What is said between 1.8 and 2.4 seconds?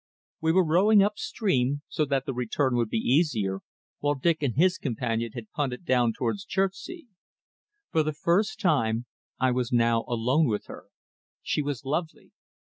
so that the